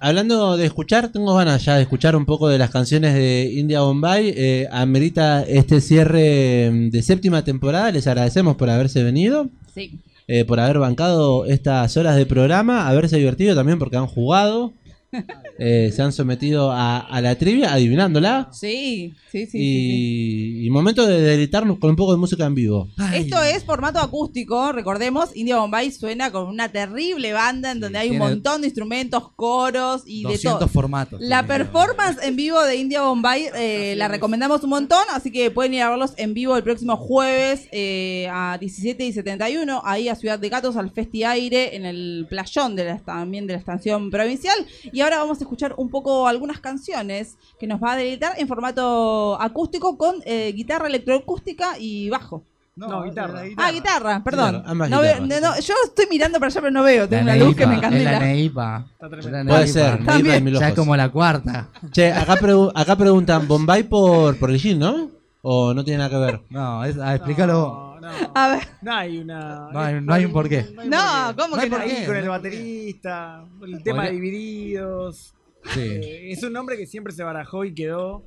Hablando 0.00 0.56
de 0.56 0.64
escuchar, 0.64 1.08
tengo 1.12 1.34
ganas 1.34 1.62
ya 1.64 1.76
de 1.76 1.82
escuchar 1.82 2.16
un 2.16 2.24
poco 2.24 2.48
de 2.48 2.56
las 2.56 2.70
canciones 2.70 3.12
de 3.14 3.52
India 3.54 3.80
Bombay. 3.82 4.32
Eh, 4.34 4.68
amerita 4.72 5.42
este 5.42 5.80
cierre 5.82 6.70
mm, 6.70 6.88
de 6.90 7.02
séptima 7.02 7.44
temporada. 7.44 7.90
Les 7.90 8.06
agradecemos 8.06 8.56
por 8.56 8.70
haberse 8.70 9.02
venido, 9.02 9.48
Sí. 9.74 9.98
eh, 10.28 10.44
por 10.46 10.60
haber 10.60 10.78
bancado 10.78 11.44
estas 11.44 11.94
horas 11.98 12.16
de 12.16 12.24
programa, 12.24 12.88
haberse 12.88 13.18
divertido 13.18 13.54
también 13.54 13.78
porque 13.78 13.96
han 13.98 14.06
jugado. 14.06 14.72
eh, 15.58 15.90
se 15.94 16.02
han 16.02 16.12
sometido 16.12 16.70
a, 16.70 16.98
a 16.98 17.20
la 17.20 17.36
trivia 17.36 17.72
adivinándola. 17.72 18.48
Sí, 18.52 19.14
sí, 19.30 19.46
sí. 19.46 19.46
sí, 19.46 19.50
sí. 19.52 20.64
Y, 20.66 20.70
momento 20.70 21.04
de 21.04 21.20
deleitarnos 21.20 21.78
con 21.78 21.90
un 21.90 21.96
poco 21.96 22.12
de 22.12 22.18
música 22.18 22.46
en 22.46 22.54
vivo. 22.54 22.88
Esto 23.12 23.42
es 23.42 23.64
formato 23.64 23.98
acústico, 23.98 24.72
recordemos, 24.72 25.30
India 25.34 25.58
Bombay 25.58 25.90
suena 25.90 26.30
con 26.30 26.46
una 26.46 26.70
terrible 26.70 27.32
banda 27.32 27.72
en 27.72 27.80
donde 27.80 27.98
hay 27.98 28.10
un 28.10 28.18
montón 28.18 28.60
de 28.60 28.68
instrumentos, 28.68 29.30
coros 29.34 30.02
y 30.06 30.22
de 30.22 30.32
200 30.32 30.58
todo. 30.60 30.68
formatos. 30.68 31.20
La 31.20 31.44
tiene. 31.44 31.64
performance 31.64 32.18
en 32.22 32.36
vivo 32.36 32.62
de 32.62 32.76
India 32.76 33.02
Bombay 33.02 33.48
eh, 33.56 33.94
la 33.96 34.08
recomendamos 34.08 34.62
un 34.62 34.70
montón, 34.70 35.02
así 35.12 35.30
que 35.30 35.50
pueden 35.50 35.74
ir 35.74 35.82
a 35.82 35.90
verlos 35.90 36.12
en 36.16 36.34
vivo 36.34 36.56
el 36.56 36.62
próximo 36.62 36.96
jueves 36.96 37.68
eh, 37.72 38.28
a 38.30 38.56
17 38.58 39.04
y 39.04 39.12
71, 39.12 39.82
ahí 39.84 40.08
a 40.08 40.14
Ciudad 40.14 40.38
de 40.38 40.48
Gatos, 40.48 40.76
al 40.76 40.90
Festi 40.90 41.24
Aire, 41.24 41.74
en 41.76 41.84
el 41.84 42.26
playón 42.28 42.76
de 42.76 42.84
la, 42.84 42.98
también 42.98 43.46
de 43.46 43.54
la 43.54 43.58
estación 43.58 44.10
provincial. 44.10 44.56
Y 44.92 44.99
ahora 45.00 45.18
vamos 45.18 45.38
a 45.38 45.44
escuchar 45.44 45.74
un 45.76 45.88
poco 45.90 46.26
algunas 46.26 46.60
canciones 46.60 47.36
que 47.58 47.66
nos 47.66 47.82
va 47.82 47.92
a 47.92 47.96
deleitar 47.96 48.34
en 48.38 48.46
formato 48.48 49.40
acústico 49.40 49.96
con 49.98 50.16
eh, 50.24 50.52
guitarra 50.54 50.88
electroacústica 50.88 51.78
y 51.78 52.08
bajo. 52.10 52.42
No, 52.76 53.02
guitarra. 53.02 53.42
Ah, 53.58 53.70
guitarra, 53.72 54.22
perdón. 54.24 54.52
Guitarra, 54.56 54.70
ambas 54.70 54.90
No 54.90 55.00
veo- 55.00 55.20
no, 55.20 55.60
yo 55.60 55.74
estoy 55.84 56.06
mirando 56.10 56.38
para 56.38 56.48
allá, 56.48 56.60
pero 56.62 56.70
no 56.72 56.82
veo. 56.82 57.06
Tengo 57.08 57.24
La 57.24 57.34
una 57.34 57.44
luz 57.44 57.54
que 57.56 57.66
me 57.66 57.72
neipa, 57.76 57.86
es 57.88 57.92
la 57.92 57.98
encandila. 57.98 58.18
neipa. 58.26 58.86
Está 58.92 59.08
Puede 59.08 59.44
neipa. 59.44 59.66
ser, 59.66 60.04
También. 60.06 60.48
Y 60.48 60.52
Ya 60.58 60.68
es 60.68 60.74
como 60.74 60.96
la 60.96 61.08
cuarta. 61.10 61.68
Che, 61.90 62.10
acá, 62.12 62.36
pregu- 62.36 62.72
acá 62.74 62.96
preguntan, 62.96 63.46
¿Bombay 63.46 63.82
por, 63.82 64.38
por 64.38 64.50
el 64.50 64.58
jean, 64.58 64.78
no? 64.78 65.10
¿O 65.42 65.74
no 65.74 65.84
tiene 65.84 65.98
nada 65.98 66.10
que 66.10 66.16
ver? 66.16 66.40
No, 66.48 66.82
es, 66.84 66.96
ah, 66.98 67.14
explícalo. 67.16 67.89
No, 68.00 68.20
no. 68.20 68.32
A 68.34 68.48
ver, 68.56 68.68
No 68.82 68.92
hay 68.94 69.18
una. 69.18 69.68
No 69.72 69.78
hay- 69.80 70.00
no 70.00 70.14
hay 70.14 70.24
un 70.24 70.32
porqué. 70.32 70.64
No, 70.86 71.34
¿cómo 71.36 71.56
No 71.56 71.56
que 71.56 71.60
hay 71.62 71.70
no? 71.70 71.76
por 71.76 71.86
qué. 71.86 71.92
Ahí 71.96 72.06
con 72.06 72.16
el 72.16 72.28
baterista, 72.28 73.44
el 73.66 73.82
tema 73.82 74.06
de 74.06 74.12
divididos. 74.12 75.34
Sí. 75.74 75.80
Eh, 75.80 76.32
es 76.32 76.42
un 76.42 76.52
nombre 76.52 76.76
que 76.76 76.86
siempre 76.86 77.12
se 77.12 77.22
barajó 77.22 77.64
y 77.64 77.74
quedó. 77.74 78.24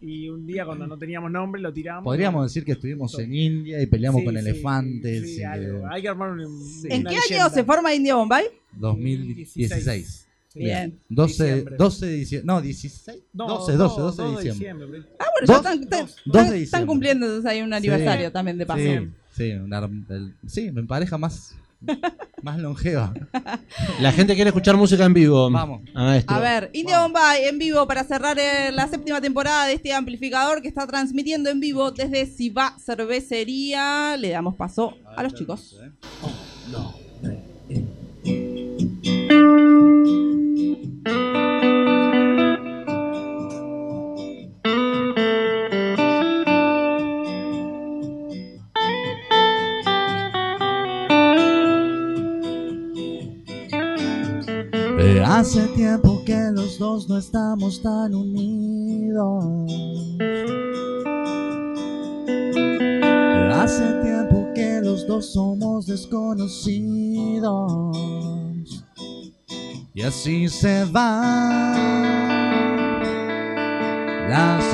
Y 0.00 0.28
un 0.28 0.46
día 0.46 0.66
cuando 0.66 0.86
no 0.86 0.98
teníamos 0.98 1.30
nombre 1.30 1.60
lo 1.60 1.72
tiramos. 1.72 2.04
Podríamos 2.04 2.44
decir 2.46 2.64
que 2.64 2.72
estuvimos 2.72 3.18
en 3.18 3.34
India 3.34 3.80
y 3.80 3.86
peleamos 3.86 4.20
Sí, 4.20 4.24
con 4.26 4.34
sí, 4.34 4.40
elefantes. 4.40 5.22
sí, 5.22 5.40
y 5.40 5.42
algo. 5.42 5.80
que- 5.80 5.94
Hay 5.94 6.02
que 6.02 6.08
armar 6.08 6.30
un. 6.32 6.40
¿en 6.40 7.00
una 7.00 7.10
qué 7.10 7.34
año 7.34 7.48
se 7.50 7.64
forma 7.64 7.94
India 7.94 8.14
Bombay? 8.14 8.44
2016. 8.72 10.25
Bien. 10.64 10.98
12, 11.08 11.44
Diciembre. 11.44 11.76
12 11.78 12.06
de 12.06 12.12
diciembre. 12.12 12.46
No, 12.46 12.60
16. 12.60 13.18
No, 13.32 13.46
12, 13.48 13.72
no, 13.72 13.78
12, 13.78 14.00
12 14.00 14.22
de 14.22 14.50
diciembre. 14.52 15.02
Ah, 15.18 15.24
bueno, 15.46 15.62
ya 15.62 16.54
están, 16.62 16.86
cumpliendo 16.86 17.26
entonces 17.26 17.50
hay 17.50 17.60
un 17.62 17.72
aniversario 17.72 18.32
también 18.32 18.58
de 18.58 18.66
paso. 18.66 18.80
Sí, 18.80 19.08
sí, 19.36 19.50
una- 19.52 19.78
el- 20.08 20.34
sí, 20.46 20.70
mi 20.72 20.82
pareja 20.84 21.18
más, 21.18 21.54
más 22.42 22.58
longeva. 22.58 23.12
La 24.00 24.10
gente 24.12 24.34
quiere 24.34 24.48
escuchar 24.48 24.76
música 24.76 25.04
en 25.04 25.12
vivo. 25.14 25.50
Vamos. 25.50 25.82
A 25.94 26.40
ver, 26.40 26.70
India 26.72 27.02
Bombay 27.02 27.44
en 27.44 27.58
vivo 27.58 27.86
para 27.86 28.02
cerrar 28.04 28.38
eh, 28.38 28.72
la 28.72 28.88
séptima 28.88 29.20
temporada 29.20 29.66
de 29.66 29.74
este 29.74 29.92
amplificador 29.92 30.62
que 30.62 30.68
está 30.68 30.86
transmitiendo 30.86 31.50
en 31.50 31.60
vivo 31.60 31.90
desde 31.90 32.24
Siva 32.26 32.76
Cervecería. 32.78 34.16
Le 34.16 34.30
damos 34.30 34.54
paso 34.56 34.94
a 35.16 35.22
los 35.22 35.34
chicos. 35.34 35.76
Eh, 35.82 35.90
Hace 55.38 55.66
tiempo 55.76 56.22
que 56.24 56.50
los 56.54 56.78
dos 56.78 57.10
no 57.10 57.18
estamos 57.18 57.82
tan 57.82 58.14
unidos. 58.14 59.44
Hace 63.52 63.84
tiempo 64.02 64.48
que 64.54 64.80
los 64.82 65.06
dos 65.06 65.34
somos 65.34 65.84
desconocidos. 65.88 67.52
Y 69.92 70.00
así 70.00 70.48
se 70.48 70.86
las 74.30 74.64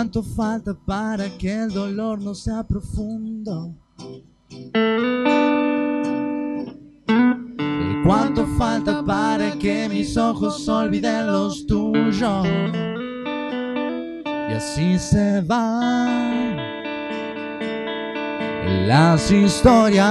¿Cuánto 0.00 0.22
falta 0.22 0.72
para 0.72 1.28
que 1.28 1.52
el 1.52 1.74
dolor 1.74 2.22
no 2.22 2.34
sea 2.34 2.66
profundo? 2.66 3.74
¿Cuánto 8.02 8.46
falta 8.56 9.04
para 9.04 9.50
que 9.58 9.90
mis 9.90 10.16
ojos 10.16 10.66
olviden 10.70 11.26
los 11.26 11.66
tuyos? 11.66 12.46
Y 14.24 14.52
así 14.54 14.98
se 14.98 15.42
van 15.42 16.56
las 18.86 19.30
historias. 19.30 20.08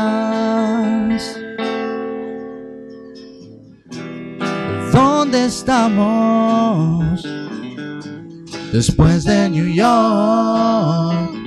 ¿Dónde 4.93 5.45
estamos? 5.45 7.25
Después 8.71 9.23
de 9.23 9.49
New 9.49 9.67
York. 9.73 11.39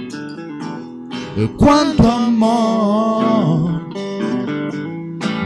Cuánto 1.57 2.11
amor 2.11 3.83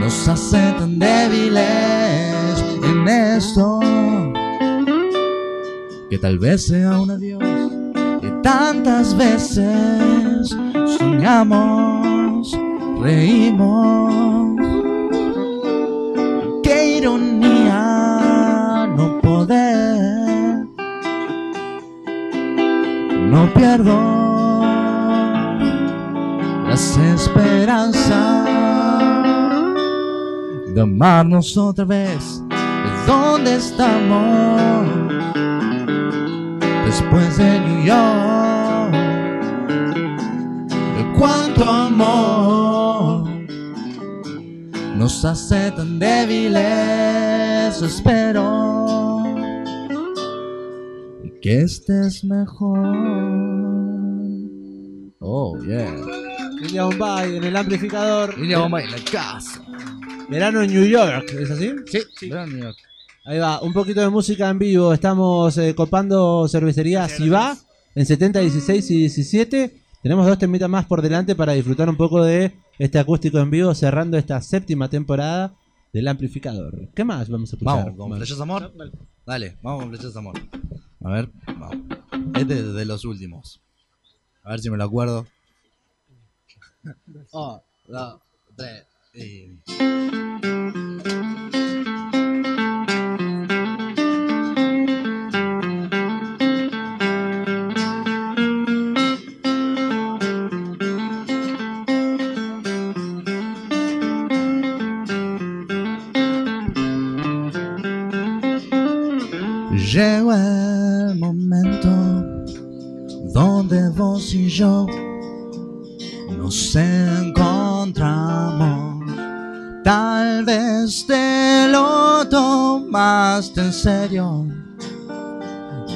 nos 0.00 0.28
hace 0.28 0.72
tan 0.78 0.98
débiles 0.98 2.64
en 2.82 3.08
esto 3.08 3.80
que 6.08 6.18
tal 6.18 6.38
vez 6.38 6.66
sea 6.66 6.98
un 6.98 7.10
adiós. 7.10 7.42
Que 8.20 8.30
tantas 8.42 9.16
veces 9.16 10.56
soñamos, 10.98 12.58
reímos. 13.00 14.56
Qué 16.62 16.98
ironía 16.98 17.55
no 23.36 23.52
pierdo 23.52 24.00
las 26.66 26.96
esperanzas 26.96 28.48
de 30.74 30.80
amarnos 30.80 31.54
otra 31.58 31.84
vez. 31.84 32.42
¿De 32.48 33.12
dónde 33.12 33.56
estamos? 33.56 34.88
Después 36.86 37.36
de 37.36 37.60
New 37.60 37.84
York. 37.84 38.94
¿De 40.96 41.04
cuánto 41.18 41.62
amor 41.70 43.28
nos 44.96 45.24
hace 45.26 45.72
tan 45.72 45.98
débiles? 45.98 47.82
Espero 47.82 48.65
que 51.40 51.60
estés 51.60 52.24
mejor. 52.24 52.78
Oh, 55.20 55.58
yeah. 55.64 55.94
India 56.62 56.84
Bombay 56.84 57.36
en 57.36 57.44
el 57.44 57.56
amplificador. 57.56 58.34
Y 58.38 58.48
ya 58.48 58.60
vamos 58.60 58.80
a 58.80 58.84
ir 58.84 58.94
a 58.94 58.98
la 58.98 59.04
casa. 59.04 59.62
Verano 60.28 60.62
en 60.62 60.72
New 60.72 60.84
York, 60.84 61.32
¿es 61.38 61.50
así? 61.50 61.72
Sí, 61.86 62.28
verano 62.28 62.50
en 62.50 62.56
New 62.56 62.64
York. 62.64 62.78
Ahí 63.24 63.38
va, 63.38 63.60
un 63.60 63.72
poquito 63.72 64.00
de 64.00 64.08
música 64.08 64.48
en 64.48 64.58
vivo. 64.58 64.92
Estamos 64.92 65.58
eh, 65.58 65.74
copando 65.74 66.46
cervecería 66.48 67.08
Si 67.08 67.28
va 67.28 67.56
en 67.94 68.06
70, 68.06 68.40
16 68.40 68.90
y 68.90 68.98
17. 68.98 69.80
Tenemos 70.02 70.26
dos 70.26 70.38
temitas 70.38 70.68
más 70.68 70.86
por 70.86 71.02
delante 71.02 71.34
para 71.34 71.52
disfrutar 71.52 71.88
un 71.88 71.96
poco 71.96 72.22
de 72.22 72.52
este 72.78 72.98
acústico 72.98 73.38
en 73.38 73.50
vivo, 73.50 73.74
cerrando 73.74 74.16
esta 74.16 74.40
séptima 74.40 74.88
temporada 74.88 75.54
del 75.92 76.06
amplificador. 76.08 76.88
¿Qué 76.94 77.04
más 77.04 77.28
vamos 77.28 77.52
a 77.52 77.56
escuchar? 77.56 77.84
Vamos, 77.84 77.96
con 77.96 78.16
Flechas 78.16 78.40
Amor. 78.40 78.72
Dale, 79.24 79.56
vamos 79.62 79.82
con 79.82 79.90
Flechas 79.90 80.16
Amor. 80.16 80.34
A 81.06 81.08
ver, 81.08 81.30
vamos. 81.46 81.76
Este 82.34 82.54
es 82.58 82.74
de 82.74 82.84
los 82.84 83.04
últimos. 83.04 83.60
A 84.42 84.50
ver 84.50 84.58
si 84.58 84.70
me 84.70 84.76
lo 84.76 84.82
acuerdo. 84.82 85.24
Oh, 87.30 87.62
dos, 87.86 88.20
tres. 88.56 88.86
y- 89.14 89.60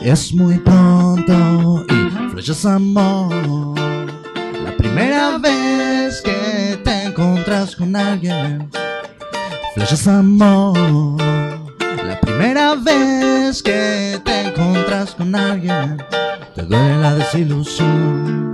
Es 0.02 0.32
muy 0.32 0.58
pronto 0.58 1.84
y 1.88 2.30
flechas 2.30 2.64
amor. 2.64 3.78
La 4.64 4.74
primera 4.76 5.36
vez 5.36 6.22
que 6.22 6.80
te 6.82 7.04
encontras 7.04 7.76
con 7.76 7.94
alguien. 7.94 8.70
Flechas 9.74 10.08
amor. 10.08 10.76
La 12.02 12.18
primera 12.20 12.74
vez 12.76 13.62
que 13.62 14.18
te 14.24 14.48
encontras 14.48 15.14
con 15.14 15.34
alguien. 15.34 16.02
Te 16.54 16.62
duele 16.62 16.96
la 17.02 17.14
desilusión. 17.14 18.49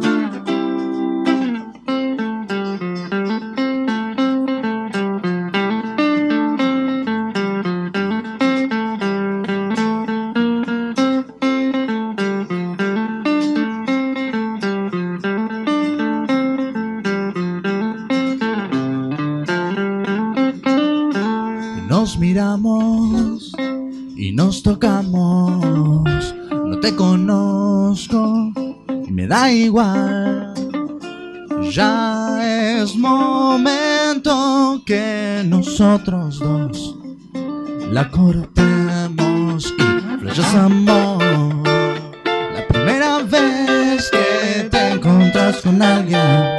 Alguien, 45.83 46.57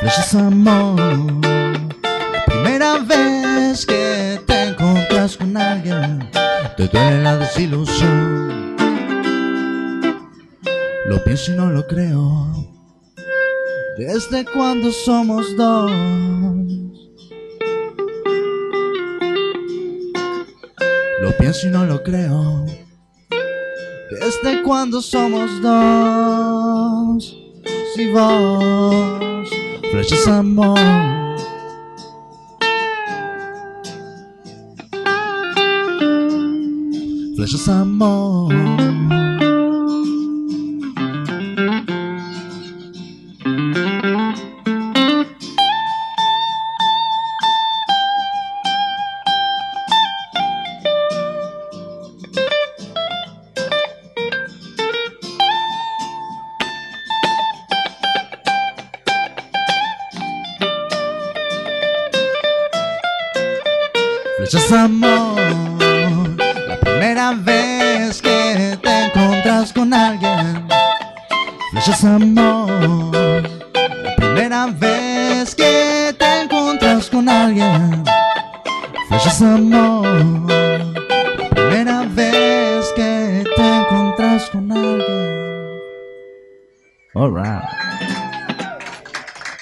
flechas 0.00 0.34
amor. 0.34 1.00
La 2.02 2.44
primera 2.46 2.98
vez 2.98 3.86
que 3.86 4.40
te 4.46 4.62
encontras 4.64 5.36
con 5.36 5.56
alguien, 5.56 6.30
te 6.76 6.88
duele 6.88 7.22
la 7.22 7.36
desilusión. 7.36 8.76
Lo 11.06 11.22
pienso 11.24 11.52
y 11.52 11.56
no 11.56 11.70
lo 11.70 11.86
creo. 11.86 12.52
Desde 13.96 14.44
cuando 14.44 14.90
somos 14.92 15.56
dos. 15.56 15.90
Lo 21.22 21.36
pienso 21.38 21.68
y 21.68 21.70
no 21.70 21.86
lo 21.86 22.02
creo. 22.02 22.66
Desde 24.10 24.62
cuando 24.62 25.00
somos 25.00 25.62
dos. 25.62 27.45
Si 27.96 28.10
vos, 28.10 29.48
flechas 29.90 30.28
amor. 30.28 30.78
Flechas 37.36 37.68
amor. 37.70 38.52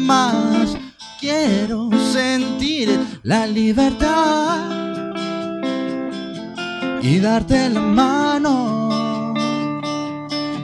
demás. 0.00 0.76
Quiero 1.20 1.90
sentir 2.12 2.88
la 3.22 3.46
libertad 3.46 4.70
y 7.02 7.18
darte 7.18 7.68
la 7.68 7.80
mano 7.80 9.34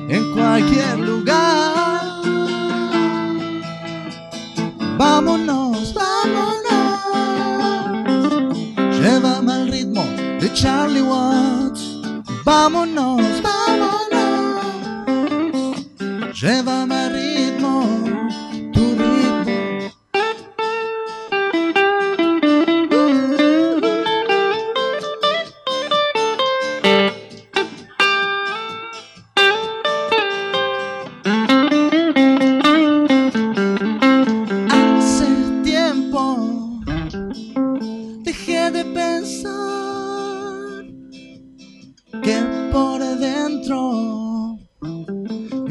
en 0.08 0.32
cualquier 0.32 0.98
lugar. 0.98 2.02
Vámonos, 4.96 5.92
vámonos. 5.92 6.64
Llévame 8.98 9.52
al 9.52 9.68
ritmo 9.68 10.04
de 10.40 10.50
Charlie 10.54 11.02
Watts. 11.02 11.82
Vámonos, 12.44 13.42
vámonos. 13.42 14.06
Llévame 16.40 17.05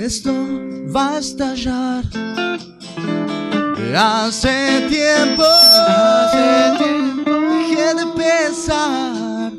esto 0.05 0.31
va 0.95 1.15
a 1.15 1.19
estallar. 1.19 2.03
Hace 3.97 4.87
tiempo, 4.89 5.43
hace 5.43 6.83
tiempo 6.83 7.31
dejé 7.31 7.87
de 7.95 8.05
pensar 8.15 9.51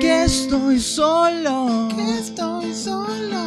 que 0.00 0.24
estoy 0.24 0.78
solo, 0.78 1.88
que 1.96 2.18
estoy 2.20 2.72
solo. 2.72 3.42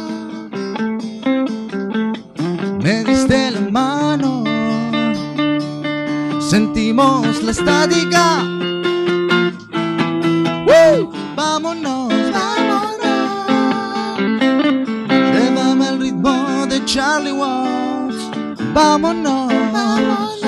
Me 2.82 3.04
diste 3.04 3.50
la 3.52 3.60
mano, 3.70 4.44
sentimos 6.40 7.42
la 7.42 7.52
estática. 7.52 8.55
Charlie 17.16 17.32
Watts. 17.32 18.28
Vámonos, 18.74 19.48
vámonos. 19.72 20.42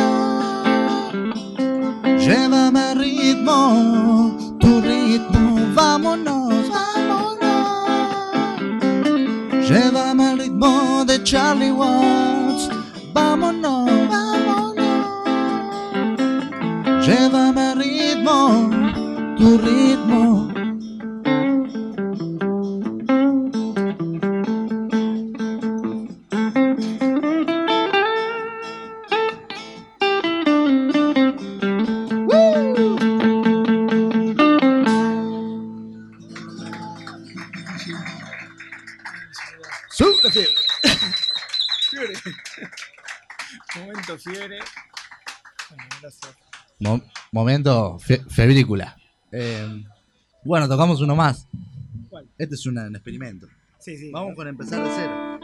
Llévame 2.20 2.78
al 2.78 2.98
ritmo, 2.98 4.36
tu 4.60 4.82
ritmo. 4.82 5.56
Vámonos, 5.74 6.68
vámonos. 6.68 7.88
Llévame 9.66 10.26
al 10.26 10.38
ritmo 10.40 11.04
de 11.06 11.22
Charlie 11.24 11.72
Watts. 11.72 12.68
Vámonos, 13.14 13.88
vámonos. 14.10 14.76
Llévame 17.06 17.62
al 17.62 17.78
ritmo, 17.78 18.68
tu 19.38 19.56
ritmo. 19.56 20.47
Momento 47.38 47.98
fe- 47.98 48.22
febrícula. 48.28 48.96
Eh, 49.32 49.84
bueno, 50.44 50.68
tocamos 50.68 51.00
uno 51.00 51.14
más. 51.16 51.46
¿Cuál? 52.08 52.26
Este 52.38 52.54
es 52.54 52.66
un 52.66 52.78
experimento. 52.94 53.46
Sí, 53.78 53.96
sí. 53.96 54.10
Vamos 54.10 54.34
con 54.34 54.48
empezar 54.48 54.82
de 54.82 54.90
cero. 54.96 55.38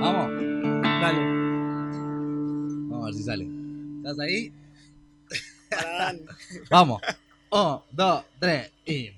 Vamos. 0.00 0.30
Dale. 0.82 1.18
Vamos 2.88 3.02
a 3.02 3.06
ver 3.06 3.14
si 3.14 3.22
sale. 3.22 3.48
¿Estás 3.98 4.18
ahí? 4.20 4.52
Vamos. 6.70 7.00
Un, 7.50 7.78
dos, 7.92 8.24
tres 8.38 8.70
y. 8.86 9.10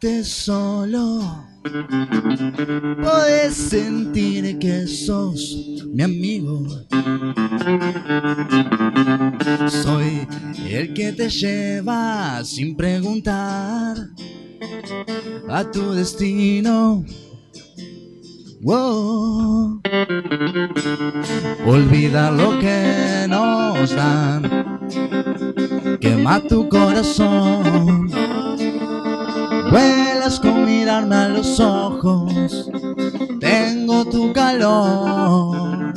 Solo. 0.00 1.46
Puedes 3.02 3.54
sentir 3.54 4.58
que 4.58 4.86
sos 4.86 5.84
mi 5.92 6.02
amigo. 6.02 6.66
Soy 9.68 10.26
el 10.70 10.94
que 10.94 11.12
te 11.12 11.28
lleva 11.28 12.42
sin 12.44 12.74
preguntar 12.76 13.98
a 15.50 15.70
tu 15.70 15.92
destino. 15.92 17.04
Wow. 18.62 19.82
Olvida 21.66 22.30
lo 22.30 22.58
que 22.58 23.26
nos 23.28 23.94
dan. 23.94 24.78
Quema 26.00 26.40
tu 26.40 26.66
corazón. 26.70 28.19
Vuelas 29.70 30.40
con 30.40 30.64
mirarme 30.64 31.14
a 31.14 31.28
los 31.28 31.60
ojos. 31.60 32.68
Tengo 33.40 34.04
tu 34.06 34.32
calor. 34.32 35.94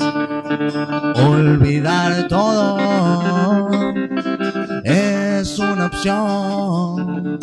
Olvidar 1.15 2.27
todo 2.27 2.77
es 4.83 5.59
una 5.59 5.88
opción. 5.88 7.39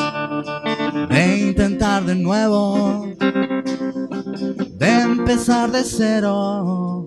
De 1.08 1.48
intentar 1.48 2.04
de 2.04 2.14
nuevo, 2.14 3.08
de 3.18 5.00
empezar 5.00 5.70
de 5.70 5.82
cero. 5.84 6.99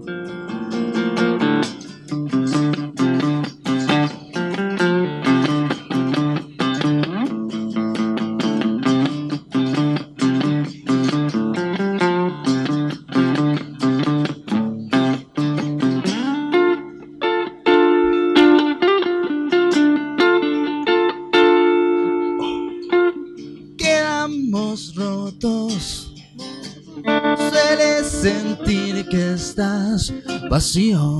Vacío. 30.54 31.20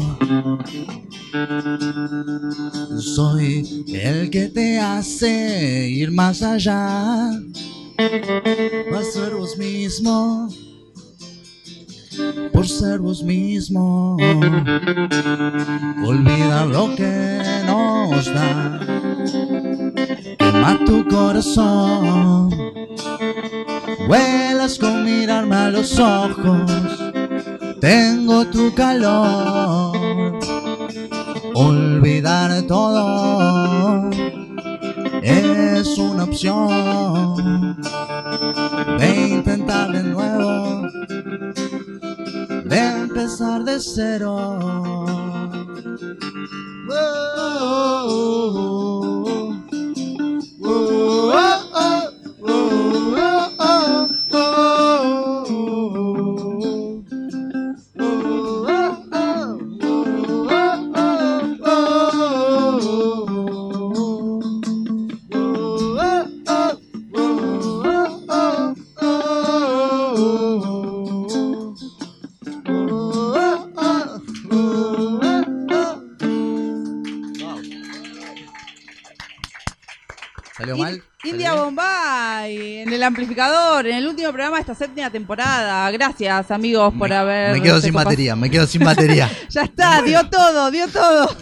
Soy 3.00 3.84
el 3.92 4.30
que 4.30 4.48
te 4.50 4.80
hace 4.80 5.90
ir 5.90 6.12
más 6.12 6.44
allá. 6.44 7.32
Por 8.92 9.04
ser 9.04 9.34
vos 9.34 9.58
mismo. 9.58 10.50
Por 12.54 12.68
ser 12.68 13.00
vos 13.00 13.24
mismo. 13.24 14.18
Olvida 16.06 16.66
lo 16.68 16.96
que 16.96 17.42
nos 17.66 18.26
da. 18.36 18.80
Quema 20.38 20.80
tu 20.86 21.08
corazón. 21.08 22.52
Vuelas 24.08 24.78
con 24.78 25.04
mirarme 25.04 25.56
a 25.56 25.70
los 25.72 25.98
ojos. 25.98 26.93
Tengo 27.84 28.46
tu 28.48 28.74
calor. 28.74 30.40
Olvidar 31.54 32.62
todo 32.66 34.10
es 35.22 35.98
una 35.98 36.24
opción. 36.24 37.78
De 39.00 39.28
intentar 39.32 39.92
de 39.92 40.02
nuevo. 40.02 40.88
De 42.64 42.80
empezar 43.02 43.66
de 43.66 43.78
cero. 43.82 45.04
¿Salió 46.88 48.60
In- 48.60 48.73
el 83.04 83.08
amplificador, 83.08 83.86
en 83.88 83.96
el 83.98 84.08
último 84.08 84.30
programa 84.30 84.56
de 84.58 84.62
esta 84.62 84.76
séptima 84.76 85.10
temporada. 85.10 85.90
Gracias, 85.92 86.50
amigos, 86.52 86.94
por 86.98 87.10
Me- 87.10 87.16
haber. 87.16 87.54
Me 87.54 87.62
quedo 87.62 87.80
sin 87.82 87.92
compas- 87.94 88.06
batería, 88.06 88.36
me 88.36 88.50
quedo 88.50 88.66
sin 88.66 88.84
batería. 88.84 89.30
Ya 89.50 89.64
está, 89.64 90.02
dio 90.02 90.28
todo, 90.30 90.72
dio 90.72 90.88
todo. 90.88 91.36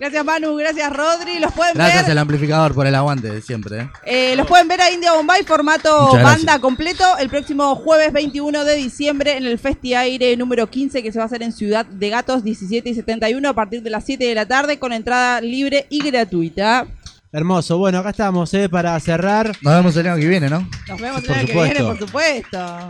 Gracias, 0.00 0.24
Manu, 0.24 0.54
gracias, 0.56 0.90
Rodri. 0.92 1.38
Los 1.38 1.52
pueden 1.52 1.74
Gracias 1.74 2.02
ver. 2.04 2.12
al 2.12 2.18
amplificador 2.18 2.74
por 2.74 2.86
el 2.86 2.94
aguante 2.94 3.28
de 3.30 3.42
siempre. 3.42 3.80
¿eh? 3.80 3.90
Eh, 4.06 4.36
los 4.36 4.46
pueden 4.46 4.68
ver 4.68 4.80
a 4.80 4.90
India 4.90 5.12
Bombay 5.12 5.42
formato 5.42 6.12
banda 6.22 6.58
completo 6.60 7.04
el 7.18 7.28
próximo 7.28 7.74
jueves 7.76 8.12
21 8.12 8.64
de 8.64 8.74
diciembre 8.76 9.36
en 9.36 9.44
el 9.44 9.58
Festi 9.58 9.94
Aire 9.94 10.36
número 10.36 10.68
15 10.70 11.02
que 11.02 11.12
se 11.12 11.18
va 11.18 11.24
a 11.24 11.26
hacer 11.26 11.42
en 11.42 11.52
Ciudad 11.52 11.84
de 11.84 12.08
Gatos 12.08 12.42
17 12.44 12.88
y 12.88 12.94
71 12.94 13.48
a 13.48 13.54
partir 13.54 13.82
de 13.82 13.90
las 13.90 14.04
7 14.04 14.24
de 14.24 14.34
la 14.34 14.46
tarde 14.46 14.78
con 14.78 14.92
entrada 14.92 15.40
libre 15.40 15.86
y 15.90 16.00
gratuita. 16.00 16.86
Hermoso. 17.30 17.76
Bueno, 17.78 17.98
acá 17.98 18.10
estamos, 18.10 18.52
¿eh? 18.54 18.68
Para 18.68 18.98
cerrar. 19.00 19.52
Nos 19.60 19.74
vemos 19.74 19.96
el 19.96 20.06
año 20.06 20.20
que 20.20 20.28
viene, 20.28 20.48
¿no? 20.48 20.66
Nos 20.88 21.00
vemos 21.00 21.20
el 21.20 21.26
Por 21.26 21.36
año 21.36 21.46
que 21.46 21.52
viene, 21.52 21.80
por 21.80 21.98
supuesto. 21.98 22.88